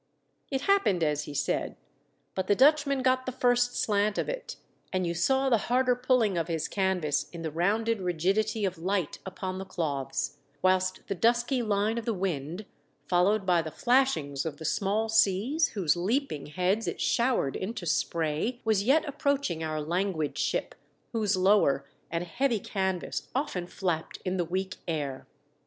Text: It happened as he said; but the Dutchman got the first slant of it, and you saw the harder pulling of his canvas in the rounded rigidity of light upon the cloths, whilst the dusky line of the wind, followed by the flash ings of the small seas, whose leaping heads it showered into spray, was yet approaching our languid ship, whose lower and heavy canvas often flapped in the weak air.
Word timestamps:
It 0.49 0.61
happened 0.61 1.03
as 1.03 1.25
he 1.25 1.35
said; 1.35 1.75
but 2.33 2.47
the 2.47 2.55
Dutchman 2.55 3.03
got 3.03 3.27
the 3.27 3.31
first 3.31 3.79
slant 3.79 4.17
of 4.17 4.27
it, 4.29 4.55
and 4.91 5.05
you 5.05 5.13
saw 5.13 5.47
the 5.47 5.59
harder 5.69 5.95
pulling 5.95 6.39
of 6.39 6.47
his 6.47 6.67
canvas 6.67 7.29
in 7.29 7.43
the 7.43 7.51
rounded 7.51 8.01
rigidity 8.01 8.65
of 8.65 8.79
light 8.79 9.19
upon 9.27 9.59
the 9.59 9.63
cloths, 9.63 10.37
whilst 10.63 11.01
the 11.07 11.13
dusky 11.13 11.61
line 11.61 11.99
of 11.99 12.05
the 12.05 12.15
wind, 12.15 12.65
followed 13.07 13.45
by 13.45 13.61
the 13.61 13.69
flash 13.69 14.17
ings 14.17 14.43
of 14.43 14.57
the 14.57 14.65
small 14.65 15.07
seas, 15.07 15.67
whose 15.77 15.95
leaping 15.95 16.47
heads 16.47 16.87
it 16.87 16.99
showered 16.99 17.55
into 17.55 17.85
spray, 17.85 18.59
was 18.65 18.81
yet 18.81 19.05
approaching 19.07 19.63
our 19.63 19.79
languid 19.79 20.35
ship, 20.35 20.73
whose 21.11 21.37
lower 21.37 21.87
and 22.09 22.23
heavy 22.23 22.59
canvas 22.59 23.27
often 23.35 23.67
flapped 23.67 24.17
in 24.25 24.37
the 24.37 24.45
weak 24.45 24.77
air. 24.87 25.27